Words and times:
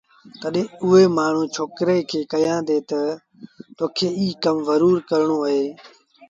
تڏهيݩ 0.41 0.71
اُئي 0.83 1.03
مآڻهوٚٚݩ 1.17 1.53
ڇوڪري 1.55 1.99
کي 2.09 2.19
ڪهيآݩدي 2.31 2.77
تا 2.81 2.85
تا 2.89 3.01
تو 3.77 3.85
کي 3.97 4.07
ايٚ 4.19 4.39
ڪم 4.43 4.57
زرُور 4.67 4.97
ڪرڻو 5.09 5.37
اهي 5.47 5.65